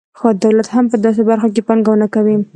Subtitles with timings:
[0.43, 2.35] دولت هم په داسې برخو کې پانګونه کوي.